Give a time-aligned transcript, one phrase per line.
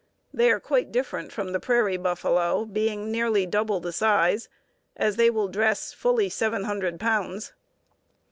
[0.33, 4.49] They are quite different from the prairie buffalo, being nearly double the size,
[4.97, 7.53] as they will dress fully 700 pounds."